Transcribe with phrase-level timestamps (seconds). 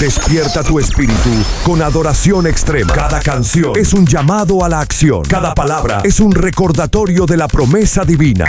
[0.00, 1.30] Despierta tu espíritu
[1.64, 2.92] con adoración extrema.
[2.92, 5.22] Cada canción es un llamado a la acción.
[5.22, 8.44] Cada palabra es un recordatorio de la promesa divina.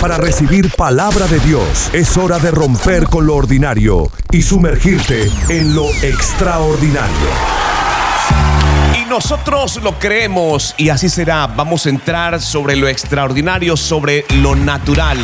[0.00, 5.74] Para recibir palabra de Dios es hora de romper con lo ordinario y sumergirte en
[5.74, 7.71] lo extraordinario.
[9.12, 11.46] Nosotros lo creemos y así será.
[11.46, 15.18] Vamos a entrar sobre lo extraordinario, sobre lo natural,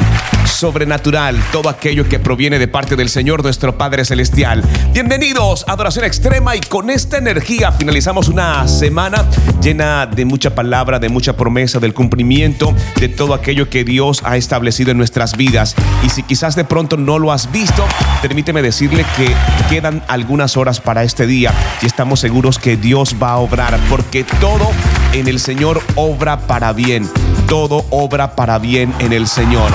[0.44, 4.62] sobrenatural, todo aquello que proviene de parte del Señor nuestro Padre Celestial.
[4.92, 9.24] Bienvenidos a Adoración Extrema y con esta energía finalizamos una semana
[9.62, 14.36] llena de mucha palabra, de mucha promesa, del cumplimiento de todo aquello que Dios ha
[14.36, 15.74] establecido en nuestras vidas.
[16.02, 17.86] Y si quizás de pronto no lo has visto,
[18.20, 19.34] permíteme decirle que
[19.70, 24.24] quedan algunas horas para este día y estamos seguros que Dios va a obrar porque
[24.24, 24.70] todo
[25.12, 27.08] en el Señor obra para bien.
[27.48, 29.70] Todo obra para bien en el Señor.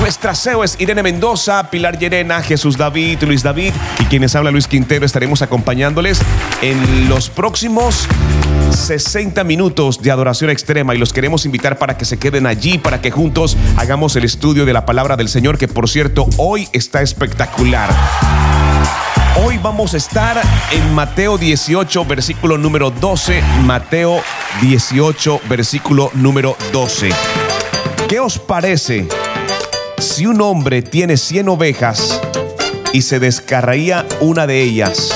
[0.00, 4.66] Nuestra CEO es Irene Mendoza, Pilar Llerena, Jesús David, Luis David y quienes habla Luis
[4.66, 5.06] Quintero.
[5.06, 6.20] Estaremos acompañándoles
[6.60, 8.06] en los próximos
[8.72, 13.00] 60 minutos de adoración extrema y los queremos invitar para que se queden allí, para
[13.00, 17.02] que juntos hagamos el estudio de la palabra del Señor, que por cierto hoy está
[17.02, 17.90] espectacular.
[19.44, 20.40] Hoy vamos a estar
[20.72, 23.42] en Mateo 18, versículo número 12.
[23.64, 24.22] Mateo
[24.62, 27.10] 18, versículo número 12.
[28.08, 29.06] ¿Qué os parece
[29.98, 32.18] si un hombre tiene 100 ovejas
[32.94, 35.14] y se descarraía una de ellas?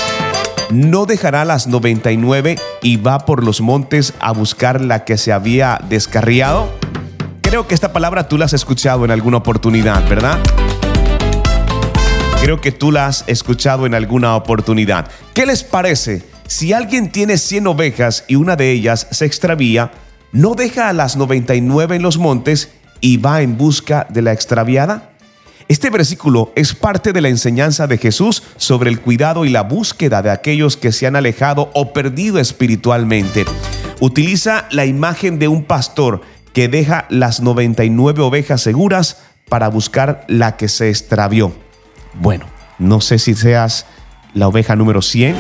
[0.71, 5.81] ¿No dejará las 99 y va por los montes a buscar la que se había
[5.89, 6.69] descarriado?
[7.41, 10.39] Creo que esta palabra tú la has escuchado en alguna oportunidad, ¿verdad?
[12.43, 15.11] Creo que tú la has escuchado en alguna oportunidad.
[15.35, 16.23] ¿Qué les parece?
[16.47, 19.93] Si alguien tiene 100 ovejas y una de ellas se extravía,
[20.33, 25.11] ¿no deja a las 99 en los montes y va en busca de la extraviada?
[25.69, 30.23] Este versículo es parte de la enseñanza de Jesús sobre el cuidado y la búsqueda
[30.23, 33.45] de aquellos que se han alejado o perdido espiritualmente.
[34.01, 36.23] Utiliza la imagen de un pastor
[36.55, 39.19] que deja las 99 ovejas seguras
[39.49, 41.53] para buscar la que se extravió.
[42.15, 42.47] Bueno,
[42.79, 43.87] no sé si seas
[44.35, 45.37] la oveja número 100.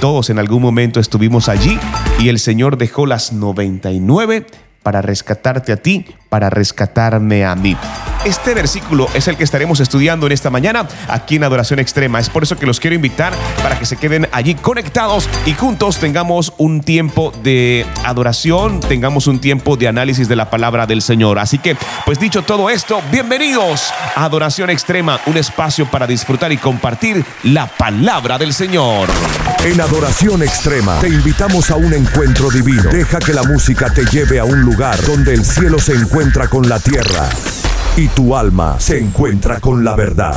[0.00, 1.78] Todos en algún momento estuvimos allí
[2.18, 4.46] y el Señor dejó las 99
[4.82, 7.76] para rescatarte a ti, para rescatarme a mí.
[8.24, 12.18] Este versículo es el que estaremos estudiando en esta mañana aquí en Adoración Extrema.
[12.18, 15.98] Es por eso que los quiero invitar para que se queden allí conectados y juntos
[15.98, 21.38] tengamos un tiempo de adoración, tengamos un tiempo de análisis de la palabra del Señor.
[21.38, 26.56] Así que, pues dicho todo esto, bienvenidos a Adoración Extrema, un espacio para disfrutar y
[26.56, 29.08] compartir la palabra del Señor.
[29.64, 32.90] En Adoración Extrema te invitamos a un encuentro divino.
[32.90, 36.68] Deja que la música te lleve a un lugar donde el cielo se encuentra con
[36.68, 37.28] la tierra
[37.98, 40.36] y tu alma se encuentra con la verdad.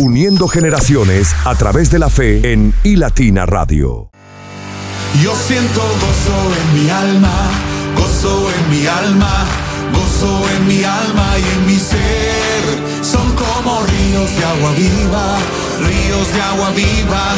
[0.00, 4.08] Uniendo generaciones a través de la fe en iLatina Radio.
[5.22, 7.50] Yo siento gozo en mi alma,
[7.96, 9.44] gozo en mi alma,
[9.92, 13.04] gozo en mi alma y en mi ser.
[13.04, 15.38] Son como ríos de agua viva,
[15.86, 17.34] ríos de agua viva,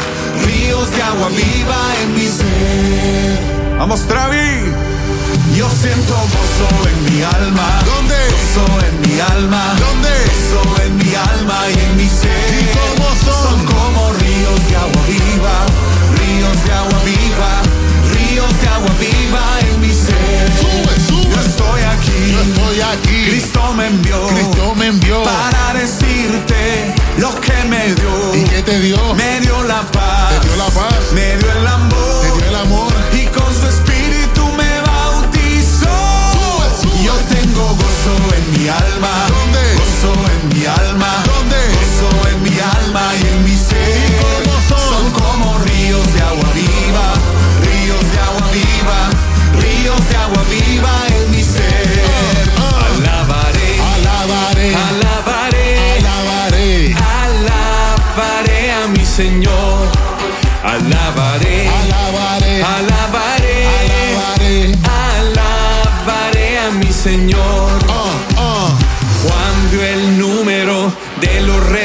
[0.46, 3.76] ríos de agua viva en mi ser.
[3.76, 4.93] Vamos, Travi.
[5.52, 7.80] Yo siento gozo en mi alma.
[7.84, 8.16] ¿Dónde?
[8.32, 9.74] Gozo en mi alma.
[9.78, 10.08] ¿Dónde?
[10.08, 12.48] Gozo en mi alma y en mi ser.
[12.60, 13.42] ¿Y cómo son?
[13.42, 15.56] Son como ríos de agua viva.
[16.18, 17.52] Ríos de agua viva.
[18.14, 20.50] Ríos de agua viva en mi ser.
[20.58, 21.34] Sube, sube.
[21.34, 22.32] Yo estoy aquí.
[22.32, 23.30] Yo estoy aquí.
[23.30, 24.26] Cristo me envió.
[24.28, 25.22] Cristo me envió.
[25.22, 28.34] Para decirte lo que me dio.
[28.34, 29.14] ¿Y qué te dio?
[29.14, 30.40] Me dio la paz.
[30.40, 31.12] Te dio la paz.
[31.12, 32.20] Me dio el amor.
[32.22, 32.93] Te dio el amor.
[38.36, 39.14] En mi alma.
[39.76, 41.33] Gozo en mi alma.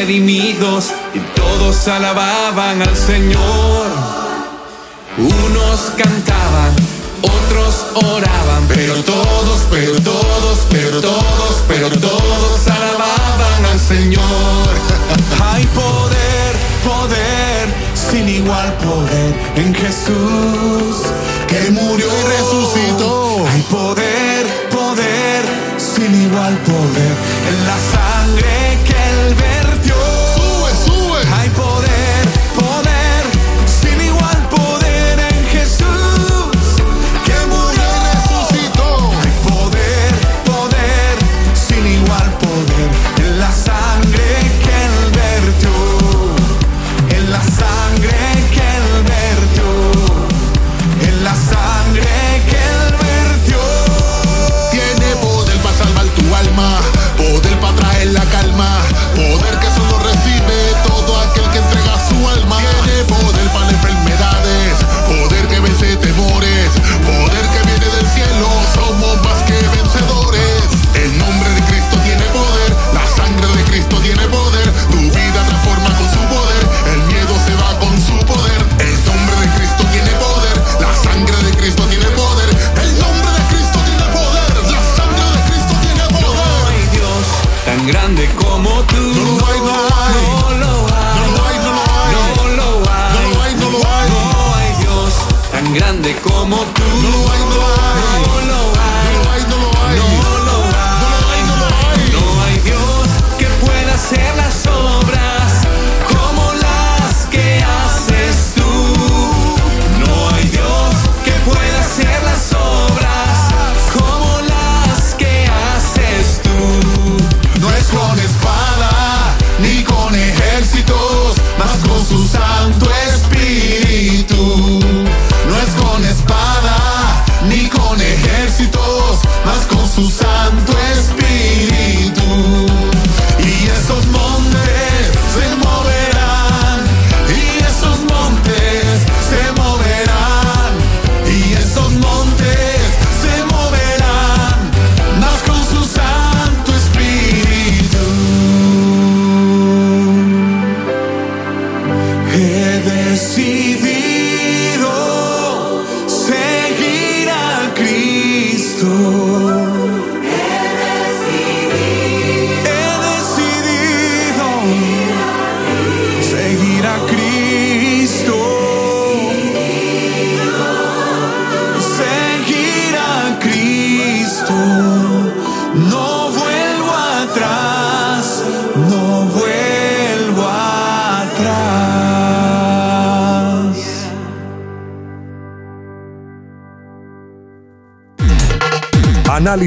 [0.09, 3.85] Redimidos y todos alababan al Señor.
[5.19, 6.73] Unos cantaban,
[7.21, 14.69] otros oraban, pero todos, pero todos, pero todos, pero todos alababan al Señor.
[15.43, 21.05] Hay poder, poder, sin igual poder en Jesús
[21.47, 23.45] que murió y resucitó.
[23.47, 25.43] Hay poder, poder,
[25.77, 27.13] sin igual poder
[27.51, 29.68] en la sangre que él vertió.
[29.81, 30.18] Sube,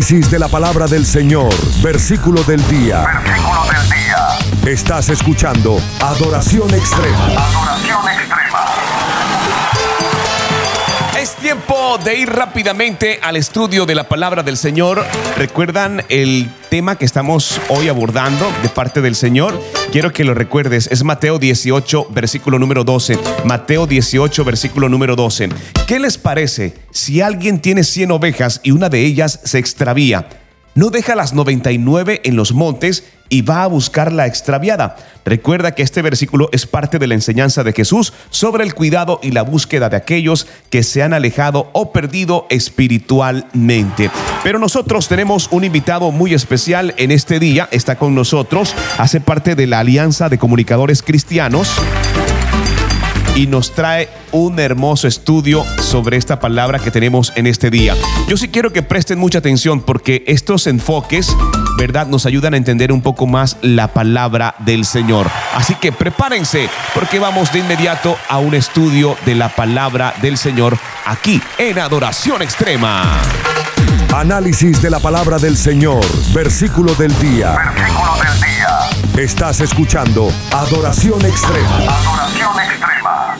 [0.02, 3.04] Análisis de la palabra del Señor, versículo del día.
[3.22, 4.72] Versículo del día.
[4.72, 7.26] Estás escuchando Adoración Extrema.
[7.26, 7.81] Adoración
[12.04, 15.04] de ir rápidamente al estudio de la palabra del Señor.
[15.36, 19.60] ¿Recuerdan el tema que estamos hoy abordando de parte del Señor?
[19.92, 20.88] Quiero que lo recuerdes.
[20.90, 23.18] Es Mateo 18, versículo número 12.
[23.44, 25.50] Mateo 18, versículo número 12.
[25.86, 30.28] ¿Qué les parece si alguien tiene 100 ovejas y una de ellas se extravía?
[30.74, 34.94] No deja las 99 en los montes y va a buscar la extraviada.
[35.24, 39.30] Recuerda que este versículo es parte de la enseñanza de Jesús sobre el cuidado y
[39.30, 44.10] la búsqueda de aquellos que se han alejado o perdido espiritualmente.
[44.44, 47.70] Pero nosotros tenemos un invitado muy especial en este día.
[47.72, 51.70] Está con nosotros, hace parte de la Alianza de Comunicadores Cristianos
[53.34, 57.94] y nos trae un hermoso estudio sobre esta palabra que tenemos en este día.
[58.28, 61.34] Yo sí quiero que presten mucha atención porque estos enfoques,
[61.76, 65.28] ¿verdad?, nos ayudan a entender un poco más la palabra del Señor.
[65.54, 70.78] Así que prepárense porque vamos de inmediato a un estudio de la palabra del Señor
[71.04, 73.20] aquí en Adoración Extrema.
[74.14, 77.56] Análisis de la palabra del Señor, versículo del día.
[77.74, 79.22] Versículo del día.
[79.24, 81.76] Estás escuchando Adoración Extrema.
[81.76, 83.36] Adoración extrema.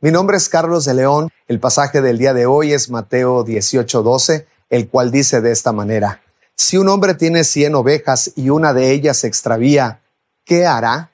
[0.00, 1.30] Mi nombre es Carlos de León.
[1.46, 6.20] El pasaje del día de hoy es Mateo 18:12, el cual dice de esta manera:
[6.60, 10.02] Si un hombre tiene 100 ovejas y una de ellas se extravía,
[10.44, 11.10] ¿qué hará?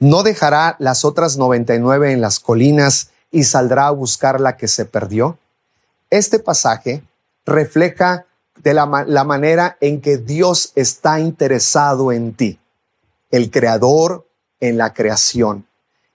[0.00, 4.84] ¿No dejará las otras 99 en las colinas y saldrá a buscar la que se
[4.84, 5.38] perdió?
[6.10, 7.04] Este pasaje
[7.46, 8.26] refleja
[8.64, 12.58] de la, la manera en que Dios está interesado en ti,
[13.30, 14.26] el creador
[14.58, 15.68] en la creación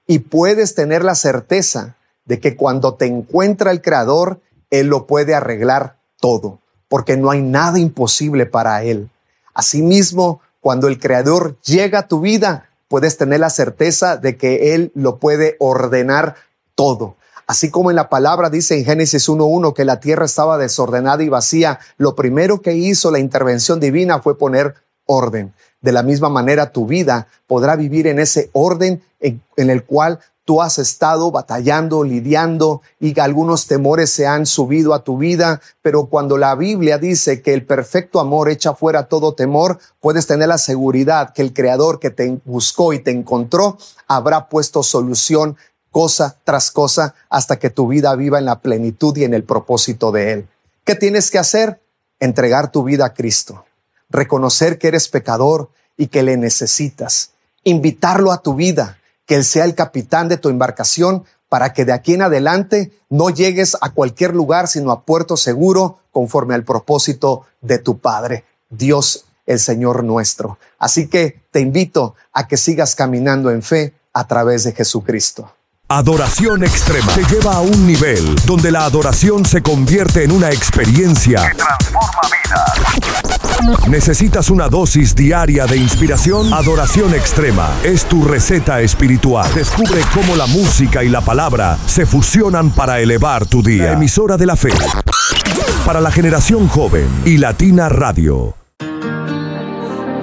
[0.06, 5.34] y puedes tener la certeza de que cuando te encuentra el Creador, Él lo puede
[5.34, 9.10] arreglar todo, porque no hay nada imposible para Él.
[9.54, 14.92] Asimismo, cuando el Creador llega a tu vida, puedes tener la certeza de que Él
[14.96, 16.36] lo puede ordenar
[16.76, 17.16] todo.
[17.48, 21.30] Así como en la palabra dice en Génesis 1.1 que la tierra estaba desordenada y
[21.30, 25.54] vacía, lo primero que hizo la intervención divina fue poner orden.
[25.82, 30.20] De la misma manera, tu vida podrá vivir en ese orden en, en el cual
[30.50, 35.62] tú has estado batallando, lidiando y que algunos temores se han subido a tu vida,
[35.84, 40.48] pero cuando la Biblia dice que el perfecto amor echa fuera todo temor, puedes tener
[40.48, 43.78] la seguridad que el Creador que te buscó y te encontró
[44.08, 45.56] habrá puesto solución
[45.92, 50.12] cosa tras cosa hasta que tu vida viva en la plenitud y en el propósito
[50.12, 50.48] de Él.
[50.84, 51.80] ¿Qué tienes que hacer?
[52.20, 53.66] Entregar tu vida a Cristo
[54.10, 58.99] reconocer que eres pecador y que le necesitas, invitarlo a tu vida,
[59.30, 63.30] que Él sea el capitán de tu embarcación para que de aquí en adelante no
[63.30, 69.26] llegues a cualquier lugar, sino a puerto seguro conforme al propósito de tu Padre, Dios
[69.46, 70.58] el Señor nuestro.
[70.80, 75.54] Así que te invito a que sigas caminando en fe a través de Jesucristo.
[75.88, 81.54] Adoración Extrema te lleva a un nivel donde la adoración se convierte en una experiencia.
[81.56, 83.39] Transforma vidas.
[83.88, 86.54] ¿Necesitas una dosis diaria de inspiración?
[86.54, 89.48] Adoración Extrema es tu receta espiritual.
[89.54, 93.94] Descubre cómo la música y la palabra se fusionan para elevar tu día.
[93.94, 94.70] Emisora de la fe.
[95.86, 98.56] Para la generación joven y Latina Radio.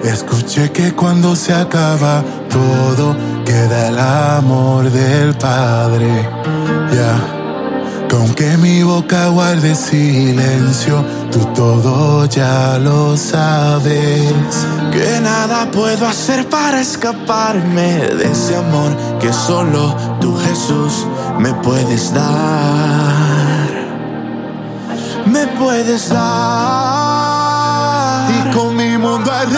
[0.03, 6.29] Escuché que cuando se acaba todo, queda el amor del Padre.
[6.93, 7.46] Ya,
[8.09, 14.33] que aunque mi boca guarde silencio, tú todo ya lo sabes.
[14.93, 21.07] Que nada puedo hacer para escaparme de ese amor que solo tú, Jesús,
[21.39, 23.67] me puedes dar.
[25.27, 26.27] Me puedes dar.
[28.31, 29.51] Y con mi mundo al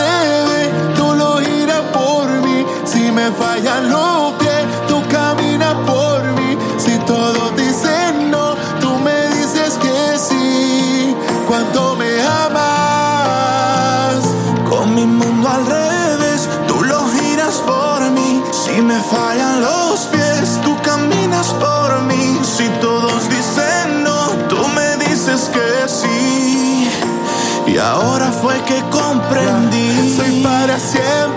[27.79, 30.13] Y ahora fue que comprendí.
[30.17, 31.28] Soy para siempre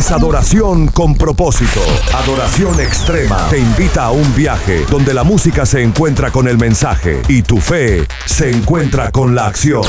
[0.00, 1.78] Es adoración con propósito.
[2.14, 3.36] Adoración extrema.
[3.50, 7.60] Te invita a un viaje donde la música se encuentra con el mensaje y tu
[7.60, 9.82] fe se encuentra con la acción.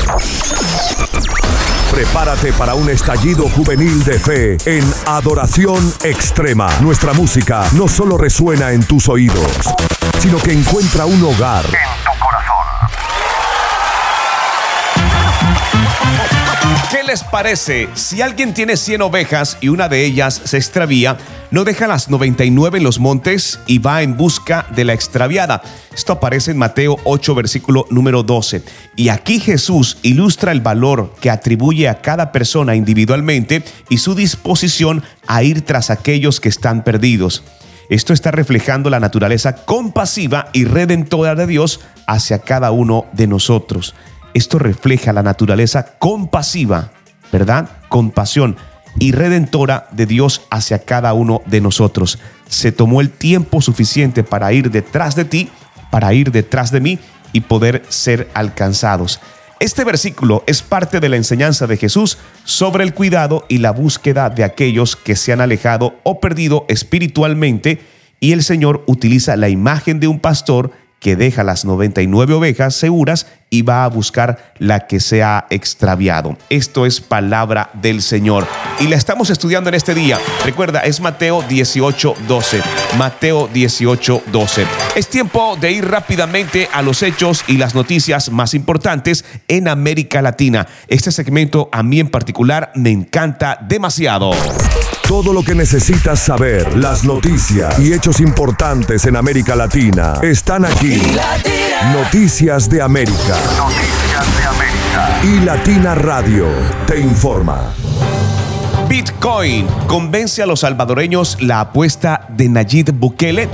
[1.91, 6.67] Prepárate para un estallido juvenil de fe en Adoración Extrema.
[6.81, 9.49] Nuestra música no solo resuena en tus oídos,
[10.19, 11.71] sino que encuentra un hogar En
[12.03, 12.30] tu corazón.
[16.91, 17.87] ¿Qué les parece?
[17.93, 21.17] Si alguien tiene 100 ovejas y una de ellas se extravía,
[21.49, 25.61] no deja las 99 en los montes y va en busca de la extraviada.
[25.95, 28.63] Esto aparece en Mateo 8, versículo número 12.
[28.97, 35.01] Y aquí Jesús ilustra el valor que atribuye a cada persona individualmente y su disposición
[35.27, 37.41] a ir tras aquellos que están perdidos.
[37.89, 43.95] Esto está reflejando la naturaleza compasiva y redentora de Dios hacia cada uno de nosotros.
[44.33, 46.91] Esto refleja la naturaleza compasiva,
[47.31, 47.69] ¿verdad?
[47.89, 48.57] Compasión
[48.99, 52.19] y redentora de Dios hacia cada uno de nosotros.
[52.47, 55.49] Se tomó el tiempo suficiente para ir detrás de ti,
[55.89, 56.99] para ir detrás de mí
[57.33, 59.19] y poder ser alcanzados.
[59.59, 64.29] Este versículo es parte de la enseñanza de Jesús sobre el cuidado y la búsqueda
[64.29, 67.79] de aquellos que se han alejado o perdido espiritualmente
[68.19, 73.27] y el Señor utiliza la imagen de un pastor que deja las 99 ovejas seguras
[73.53, 76.37] y va a buscar la que se ha extraviado.
[76.49, 78.47] Esto es palabra del Señor.
[78.79, 80.17] Y la estamos estudiando en este día.
[80.45, 82.61] Recuerda, es Mateo 18, 12.
[82.97, 84.65] Mateo 18, 12.
[84.95, 90.21] Es tiempo de ir rápidamente a los hechos y las noticias más importantes en América
[90.21, 90.65] Latina.
[90.87, 94.31] Este segmento a mí en particular me encanta demasiado.
[95.11, 101.01] Todo lo que necesitas saber, las noticias y hechos importantes en América Latina están aquí.
[101.93, 103.40] Noticias de América.
[103.57, 105.19] Noticias de América.
[105.23, 106.45] Y Latina Radio
[106.87, 107.73] te informa.
[108.87, 113.49] Bitcoin convence a los salvadoreños la apuesta de Nayib Bukele.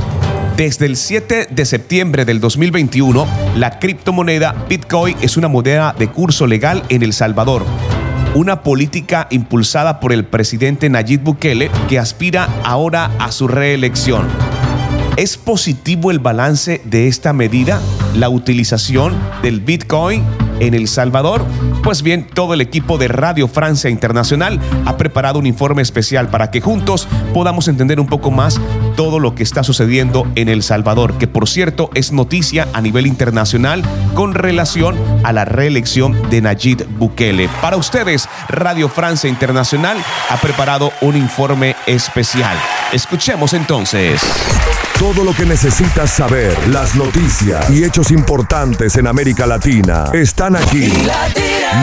[0.55, 6.47] Desde el 7 de septiembre del 2021, la criptomoneda Bitcoin es una moneda de curso
[6.47, 7.65] legal en El Salvador
[8.37, 14.27] una política impulsada por el presidente Nayib Bukele que aspira ahora a su reelección.
[15.17, 17.81] ¿Es positivo el balance de esta medida?
[18.15, 20.23] ¿La utilización del Bitcoin
[20.59, 21.43] en El Salvador?
[21.83, 26.51] Pues bien, todo el equipo de Radio Francia Internacional ha preparado un informe especial para
[26.51, 28.61] que juntos podamos entender un poco más
[28.97, 33.05] todo lo que está sucediendo en El Salvador, que por cierto es noticia a nivel
[33.05, 33.83] internacional
[34.15, 37.47] con relación a la reelección de Nayib Bukele.
[37.61, 39.97] Para ustedes, Radio Francia Internacional
[40.29, 42.57] ha preparado un informe especial.
[42.91, 44.19] Escuchemos entonces.
[44.97, 50.91] Todo lo que necesitas saber, las noticias y hechos importantes en América Latina están aquí.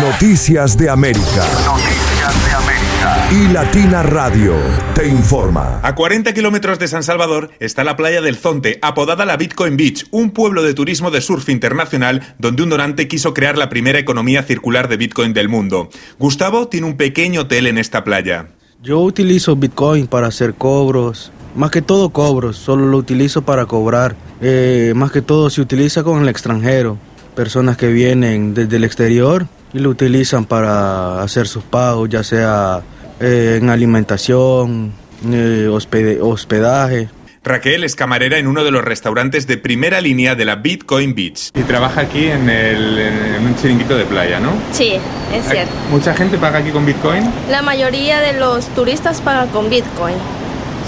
[0.01, 1.45] Noticias de América.
[1.65, 2.85] Noticias de América.
[3.31, 4.55] Y Latina Radio
[4.95, 5.79] te informa.
[5.83, 10.07] A 40 kilómetros de San Salvador está la playa del Zonte, apodada la Bitcoin Beach,
[10.11, 14.43] un pueblo de turismo de surf internacional donde un donante quiso crear la primera economía
[14.43, 15.89] circular de Bitcoin del mundo.
[16.19, 18.49] Gustavo tiene un pequeño hotel en esta playa.
[18.83, 24.17] Yo utilizo Bitcoin para hacer cobros, más que todo cobros, solo lo utilizo para cobrar.
[24.41, 26.99] Eh, más que todo se utiliza con el extranjero,
[27.35, 32.83] personas que vienen desde el exterior y lo utilizan para hacer sus pagos, ya sea
[33.21, 34.93] eh, en alimentación,
[35.33, 37.09] eh, hospede- hospedaje.
[37.43, 41.51] Raquel es camarera en uno de los restaurantes de primera línea de la Bitcoin Beach.
[41.55, 44.51] Y trabaja aquí en, el- en un chiringuito de playa, ¿no?
[44.73, 44.95] Sí,
[45.35, 45.71] es cierto.
[45.91, 47.23] ¿Mucha gente paga aquí con Bitcoin?
[47.51, 50.15] La mayoría de los turistas pagan con Bitcoin.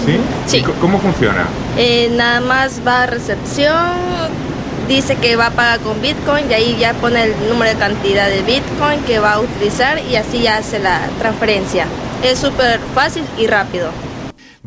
[0.03, 0.17] ¿Sí?
[0.47, 0.57] Sí.
[0.57, 1.45] ¿Y co- ¿Cómo funciona?
[1.77, 3.75] Eh, nada más va a recepción,
[4.87, 8.27] dice que va a pagar con Bitcoin y ahí ya pone el número de cantidad
[8.29, 11.85] de Bitcoin que va a utilizar y así ya hace la transferencia.
[12.23, 13.89] Es súper fácil y rápido.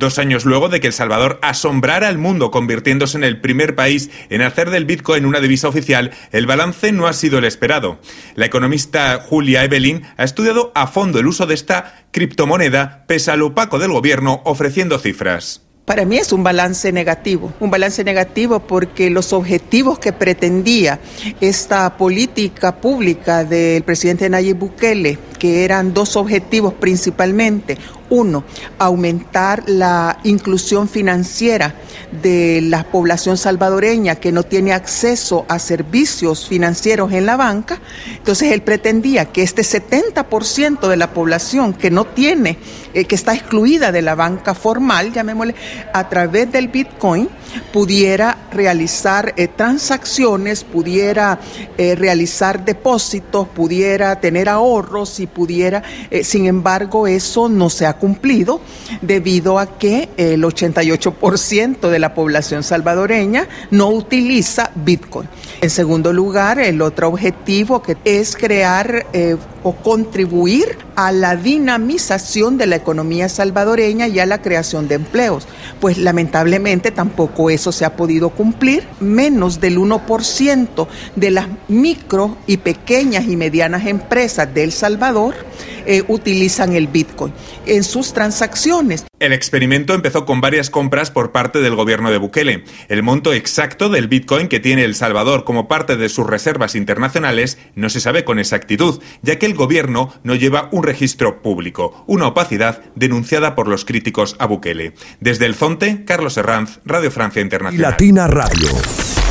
[0.01, 4.09] Dos años luego de que El Salvador asombrara al mundo convirtiéndose en el primer país
[4.31, 7.99] en hacer del Bitcoin una divisa oficial, el balance no ha sido el esperado.
[8.35, 13.43] La economista Julia Evelyn ha estudiado a fondo el uso de esta criptomoneda pese al
[13.43, 15.67] opaco del gobierno ofreciendo cifras.
[15.85, 21.01] Para mí es un balance negativo, un balance negativo porque los objetivos que pretendía
[21.41, 27.77] esta política pública del presidente Nayib Bukele, que eran dos objetivos principalmente.
[28.11, 28.45] Uno,
[28.79, 31.75] aumentar la inclusión financiera
[32.23, 37.81] de la población salvadoreña que no tiene acceso a servicios financieros en la banca.
[38.17, 42.59] Entonces él pretendía que este 70% de la población que no tiene,
[42.95, 45.55] eh, que está excluida de la banca formal, llamémosle,
[45.93, 47.29] a través del Bitcoin
[47.73, 51.39] pudiera realizar eh, transacciones, pudiera
[51.79, 57.95] eh, realizar depósitos, pudiera tener ahorros y pudiera, eh, sin embargo, eso no se ha
[57.95, 58.61] cumplido
[59.01, 65.29] debido a que el 88% de la población salvadoreña no utiliza Bitcoin.
[65.61, 69.07] En segundo lugar, el otro objetivo que es crear
[69.63, 75.47] o contribuir a la dinamización de la economía salvadoreña y a la creación de empleos.
[75.81, 78.87] Pues lamentablemente tampoco eso se ha podido cumplir.
[79.01, 85.35] Menos del 1% de las micro y pequeñas y medianas empresas de El Salvador
[85.87, 87.33] eh, utilizan el Bitcoin
[87.65, 89.05] en sus transacciones.
[89.21, 92.65] El experimento empezó con varias compras por parte del gobierno de Bukele.
[92.89, 97.59] El monto exacto del Bitcoin que tiene El Salvador como parte de sus reservas internacionales
[97.75, 102.29] no se sabe con exactitud, ya que el gobierno no lleva un registro público, una
[102.29, 104.95] opacidad denunciada por los críticos a Bukele.
[105.21, 107.91] Desde el Zonte, Carlos Herranz, Radio Francia Internacional.
[107.91, 108.71] Latina Radio,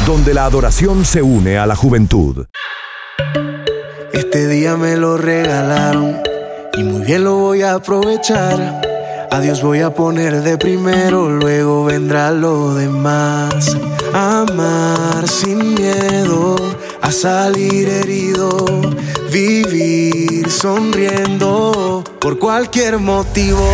[0.06, 2.45] donde la adoración se une a la juventud.
[4.13, 6.17] Este día me lo regalaron
[6.78, 8.88] y muy bien lo voy a aprovechar.
[9.31, 13.77] A Dios voy a poner de primero, luego vendrá lo demás.
[14.11, 16.55] Amar sin miedo
[17.01, 18.65] a salir herido,
[19.31, 23.69] vivir sonriendo por cualquier motivo.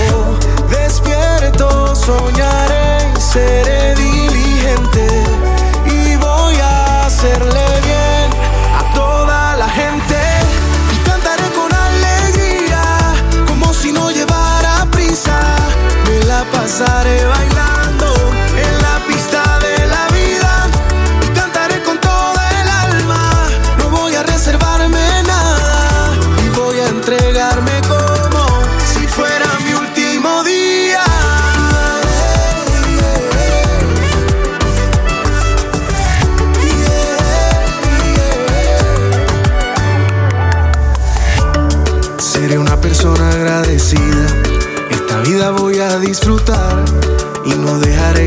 [0.70, 5.25] Despierto, soñaré, seré diligente
[16.66, 17.75] pasaré bailando.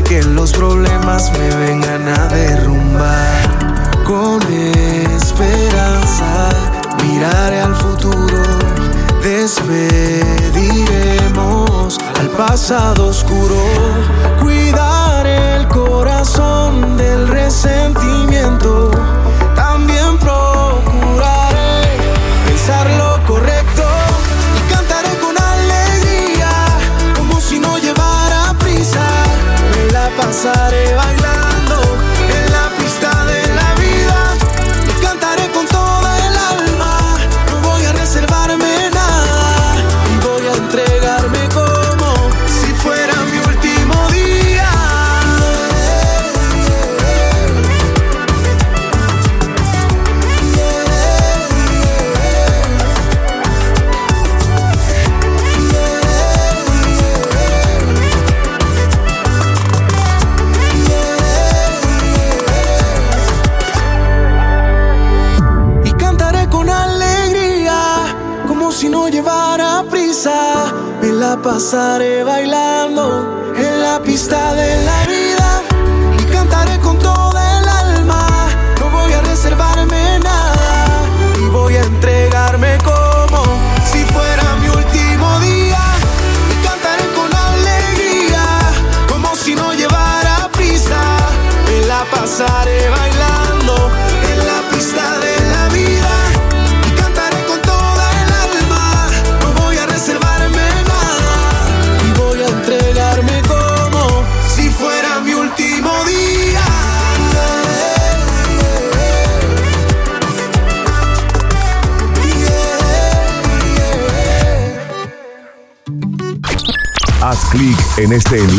[0.03, 4.03] Que los problemas me vengan a derrumbar.
[4.05, 4.39] Con
[5.17, 6.49] esperanza
[7.03, 8.43] miraré al futuro,
[9.21, 13.55] despediremos al pasado oscuro.
[14.41, 18.91] Cuidar el corazón del resentimiento.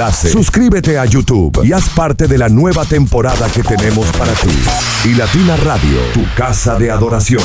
[0.08, 4.48] Suscríbete a YouTube y haz parte de la nueva temporada que tenemos para ti.
[5.04, 7.42] Y Latina Radio, tu casa de adoración.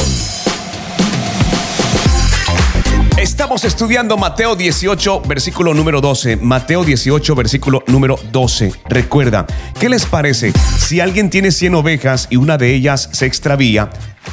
[3.17, 6.37] Estamos estudiando Mateo 18, versículo número 12.
[6.37, 8.73] Mateo 18, versículo número 12.
[8.87, 9.45] Recuerda,
[9.79, 13.89] ¿qué les parece si alguien tiene 100 ovejas y una de ellas se extravía?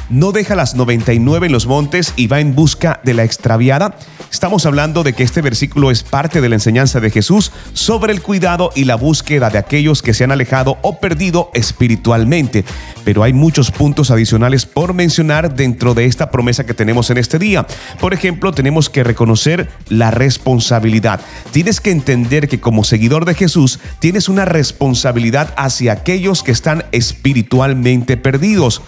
[0.09, 3.95] ¿No deja las 99 en los montes y va en busca de la extraviada?
[4.31, 7.51] Estamos hablando de que este versículo es parte de la enseñanza de Jesús
[7.83, 12.63] sobre el cuidado y la búsqueda de aquellos que se han alejado o perdido espiritualmente.
[13.03, 17.39] Pero hay muchos puntos adicionales por mencionar dentro de esta promesa que tenemos en este
[17.39, 17.67] día.
[17.99, 21.19] Por ejemplo, tenemos que reconocer la responsabilidad.
[21.51, 26.85] Tienes que entender que como seguidor de Jesús tienes una responsabilidad hacia aquellos que están
[26.93, 28.81] espiritualmente perdidos.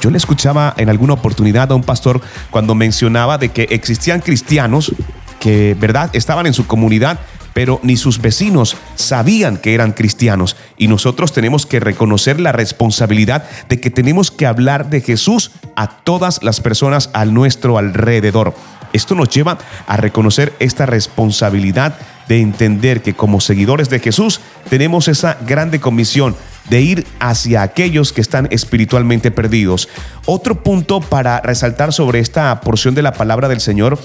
[0.00, 2.20] Yo le escuchaba en alguna oportunidad a un pastor
[2.52, 4.92] cuando mencionaba de que existían cristianos
[5.40, 7.18] que, ¿verdad?, estaban en su comunidad,
[7.58, 10.54] pero ni sus vecinos sabían que eran cristianos.
[10.76, 15.88] Y nosotros tenemos que reconocer la responsabilidad de que tenemos que hablar de Jesús a
[15.88, 18.54] todas las personas a nuestro alrededor.
[18.92, 24.40] Esto nos lleva a reconocer esta responsabilidad de entender que como seguidores de Jesús
[24.70, 26.36] tenemos esa grande comisión
[26.70, 29.88] de ir hacia aquellos que están espiritualmente perdidos.
[30.26, 33.98] Otro punto para resaltar sobre esta porción de la palabra del Señor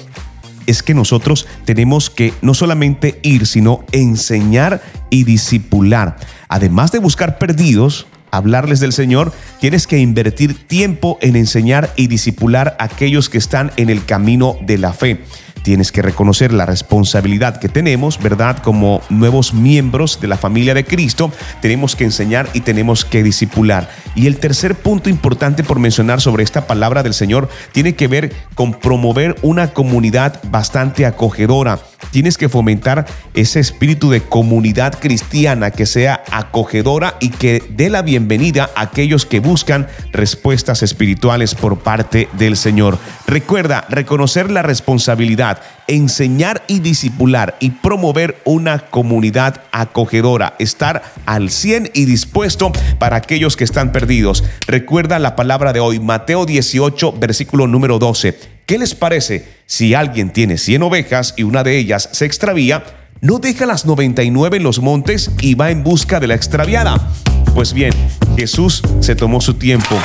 [0.67, 6.17] es que nosotros tenemos que no solamente ir, sino enseñar y disipular.
[6.47, 12.75] Además de buscar perdidos, hablarles del Señor, tienes que invertir tiempo en enseñar y disipular
[12.79, 15.21] a aquellos que están en el camino de la fe.
[15.63, 18.57] Tienes que reconocer la responsabilidad que tenemos, ¿verdad?
[18.59, 23.89] Como nuevos miembros de la familia de Cristo, tenemos que enseñar y tenemos que disipular.
[24.13, 28.33] Y el tercer punto importante por mencionar sobre esta palabra del Señor tiene que ver
[28.55, 31.79] con promover una comunidad bastante acogedora.
[32.11, 38.01] Tienes que fomentar ese espíritu de comunidad cristiana que sea acogedora y que dé la
[38.01, 42.99] bienvenida a aquellos que buscan respuestas espirituales por parte del Señor.
[43.25, 45.52] Recuerda reconocer la responsabilidad,
[45.87, 53.55] enseñar y disipular y promover una comunidad acogedora, estar al 100 y dispuesto para aquellos
[53.57, 54.43] que están perdidos.
[54.67, 58.37] Recuerda la palabra de hoy, Mateo 18, versículo número 12.
[58.65, 62.83] ¿Qué les parece si alguien tiene 100 ovejas y una de ellas se extravía?
[63.21, 67.09] ¿No deja las 99 en los montes y va en busca de la extraviada?
[67.55, 67.93] Pues bien,
[68.35, 69.95] Jesús se tomó su tiempo,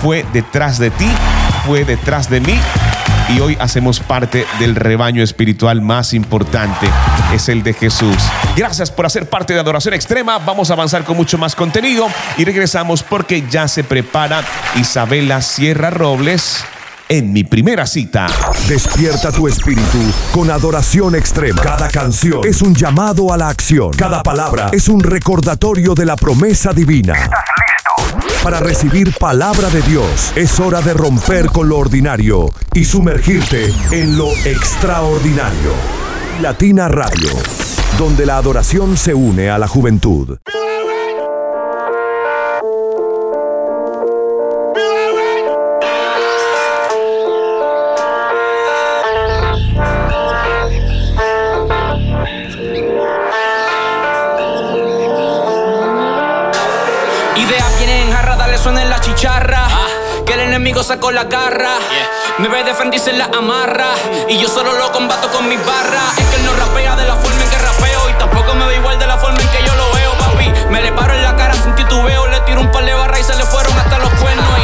[0.00, 1.08] fue detrás de ti,
[1.66, 2.58] fue detrás de mí
[3.28, 6.88] y hoy hacemos parte del rebaño espiritual más importante,
[7.32, 8.16] es el de Jesús.
[8.56, 12.44] Gracias por hacer parte de Adoración Extrema, vamos a avanzar con mucho más contenido y
[12.44, 14.42] regresamos porque ya se prepara
[14.76, 16.64] Isabela Sierra Robles
[17.08, 18.26] en mi primera cita.
[18.68, 19.98] Despierta tu espíritu
[20.32, 21.62] con adoración extrema.
[21.62, 23.90] Cada canción es un llamado a la acción.
[23.90, 27.14] Cada palabra es un recordatorio de la promesa divina
[28.42, 30.32] para recibir palabra de Dios.
[30.36, 35.72] Es hora de romper con lo ordinario y sumergirte en lo extraordinario.
[36.40, 37.30] Latina Radio,
[37.98, 40.38] donde la adoración se une a la juventud.
[59.02, 59.66] chicharra.
[59.68, 59.88] Ah.
[60.24, 61.74] Que el enemigo sacó la garra.
[62.38, 63.92] Me ve defender y la amarra.
[64.28, 66.18] Y yo solo lo combato con mis barras.
[66.18, 68.10] Es que él no rapea de la forma en que rapeo.
[68.10, 70.52] Y tampoco me ve igual de la forma en que yo lo veo, papi.
[70.70, 72.26] Me le paro en la cara sin titubeo.
[72.28, 74.61] Le tiro un par de barras y se le fueron hasta los cuernos.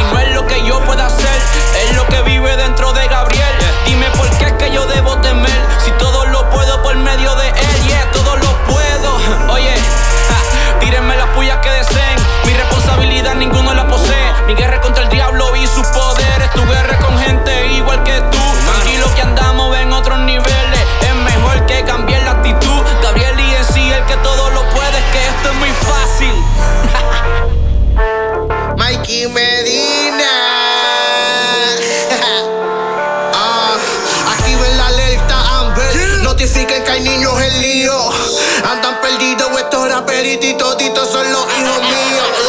[36.69, 38.09] que hay niños en lío.
[38.63, 42.48] Andan perdidos estos raperitos y toditos son los hijos míos.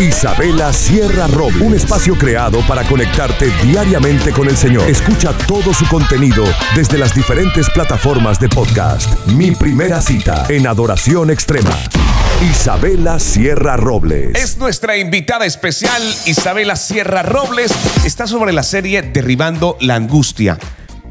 [0.00, 1.60] Isabela Sierra Robles.
[1.60, 4.88] Un espacio creado para conectarte diariamente con el Señor.
[4.88, 6.44] Escucha todo su contenido
[6.76, 9.12] desde las diferentes plataformas de podcast.
[9.26, 11.76] Mi primera cita en Adoración Extrema.
[12.48, 14.36] Isabela Sierra Robles.
[14.36, 17.72] Es nuestra invitada especial, Isabela Sierra Robles.
[18.04, 20.56] Está sobre la serie Derribando la Angustia.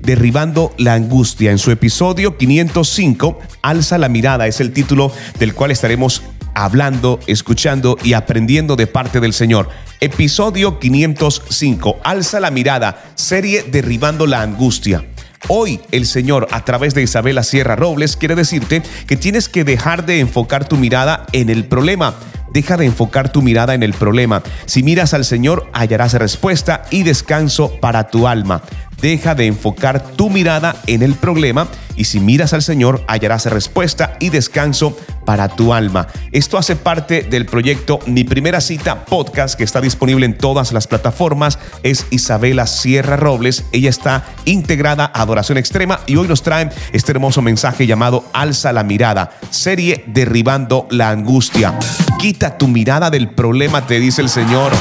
[0.01, 1.51] Derribando la Angustia.
[1.51, 6.23] En su episodio 505, Alza la mirada, es el título del cual estaremos
[6.63, 9.69] hablando, escuchando y aprendiendo de parte del Señor.
[10.01, 15.05] Episodio 505, Alza la mirada, serie Derribando la Angustia.
[15.47, 20.05] Hoy el Señor, a través de Isabela Sierra Robles, quiere decirte que tienes que dejar
[20.05, 22.15] de enfocar tu mirada en el problema.
[22.51, 24.43] Deja de enfocar tu mirada en el problema.
[24.65, 28.63] Si miras al Señor, hallarás respuesta y descanso para tu alma.
[29.01, 34.15] Deja de enfocar tu mirada en el problema y si miras al Señor hallarás respuesta
[34.19, 36.07] y descanso para tu alma.
[36.31, 40.87] Esto hace parte del proyecto Mi Primera Cita Podcast que está disponible en todas las
[40.87, 41.59] plataformas.
[41.83, 43.65] Es Isabela Sierra Robles.
[43.73, 48.73] Ella está integrada a Adoración Extrema y hoy nos traen este hermoso mensaje llamado Alza
[48.73, 51.77] la mirada, serie Derribando la Angustia.
[52.17, 54.71] Quita tu mirada del problema, te dice el Señor.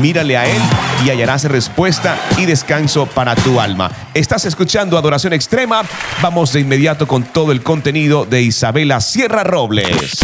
[0.00, 0.62] Mírale a Él
[1.04, 3.90] y hallarás respuesta y descanso para tu alma.
[4.14, 5.82] Estás escuchando Adoración Extrema.
[6.22, 10.20] Vamos de inmediato con todo el contenido de Isabela Sierra Robles.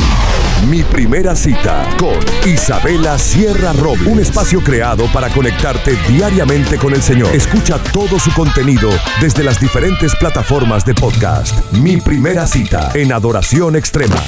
[0.68, 2.16] Mi primera cita con
[2.48, 4.06] Isabela Sierra Robles.
[4.06, 7.34] Un espacio creado para conectarte diariamente con el Señor.
[7.34, 8.88] Escucha todo su contenido
[9.20, 11.72] desde las diferentes plataformas de podcast.
[11.72, 14.22] Mi primera cita en Adoración Extrema.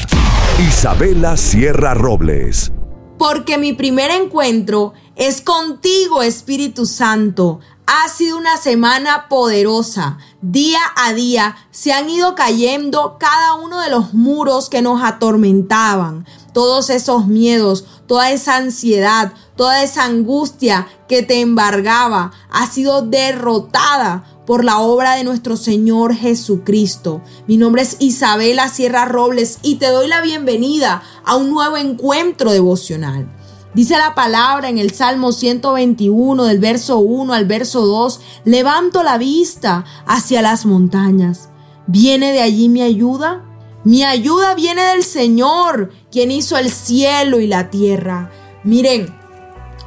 [0.59, 2.72] Isabela Sierra Robles.
[3.18, 7.61] Porque mi primer encuentro es contigo, Espíritu Santo.
[7.87, 10.19] Ha sido una semana poderosa.
[10.43, 16.27] Día a día se han ido cayendo cada uno de los muros que nos atormentaban.
[16.53, 24.43] Todos esos miedos, toda esa ansiedad, toda esa angustia que te embargaba ha sido derrotada
[24.47, 27.23] por la obra de nuestro Señor Jesucristo.
[27.47, 32.53] Mi nombre es Isabela Sierra Robles y te doy la bienvenida a un nuevo encuentro
[32.53, 33.33] devocional.
[33.77, 39.18] Dice la palabra en el Salmo 121 del verso 1 al verso 2, levanto la
[39.18, 41.51] vista hacia las montañas.
[41.87, 43.45] ¿Viene de allí mi ayuda?
[43.85, 48.31] Mi ayuda viene del Señor, quien hizo el cielo y la tierra.
[48.64, 49.14] Miren,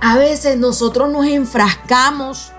[0.02, 2.52] a veces nosotros nos enfrascamos